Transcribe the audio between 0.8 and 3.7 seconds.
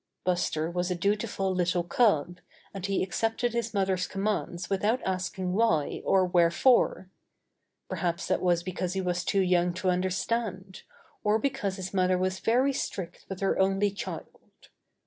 a dutiful little cub, and he ac cepted